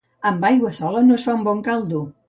[0.29, 2.07] Amb aigua sola no es fa bon caldo.